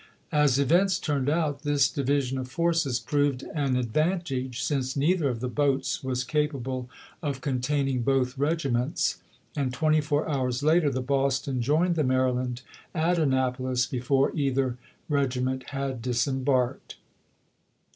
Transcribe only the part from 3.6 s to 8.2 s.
advantage, since neither of the boats was capable of containing